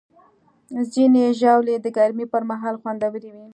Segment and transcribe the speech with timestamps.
[0.93, 3.45] ځینې ژاولې د ګرمۍ پر مهال خوندورې وي.